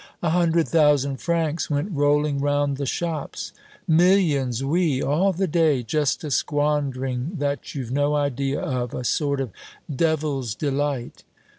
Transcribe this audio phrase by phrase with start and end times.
[0.23, 3.51] "A hundred thousand francs went rolling round the shops."
[3.87, 4.99] "Millions, oui.
[4.99, 9.51] All the day, just a squandering that you've no idea of, a sort of
[9.95, 11.23] devil's delight."